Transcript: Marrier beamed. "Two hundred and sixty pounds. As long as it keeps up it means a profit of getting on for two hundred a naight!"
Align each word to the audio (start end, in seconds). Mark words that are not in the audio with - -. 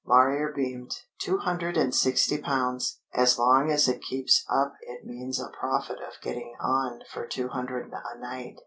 Marrier 0.03 0.51
beamed. 0.51 0.91
"Two 1.19 1.37
hundred 1.37 1.77
and 1.77 1.93
sixty 1.93 2.39
pounds. 2.39 3.01
As 3.13 3.37
long 3.37 3.69
as 3.71 3.87
it 3.87 4.01
keeps 4.01 4.43
up 4.49 4.73
it 4.81 5.05
means 5.05 5.39
a 5.39 5.49
profit 5.49 5.99
of 5.99 6.19
getting 6.23 6.55
on 6.59 7.03
for 7.07 7.27
two 7.27 7.49
hundred 7.49 7.93
a 7.93 8.17
naight!" 8.17 8.57